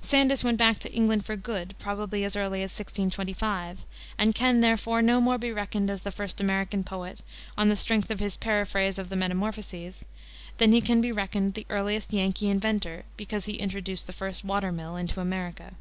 [0.00, 3.80] Sandys went back to England for good, probably as early as 1625,
[4.16, 7.20] and can, therefore, no more be reckoned as the first American poet,
[7.58, 10.04] on the strength of his paraphrase of the Metamorphoses,
[10.58, 14.70] than he can be reckoned the earliest Yankee inventor, because he "introduced the first water
[14.70, 15.72] mill into America."